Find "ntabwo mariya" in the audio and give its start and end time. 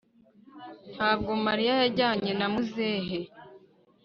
0.95-1.73